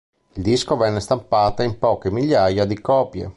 [0.33, 3.29] Il disco venne stampato in poche migliaia di copie.